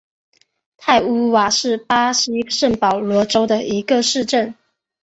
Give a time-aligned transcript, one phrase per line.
[0.77, 4.55] 泰乌瓦是巴西圣保罗州的一个市镇。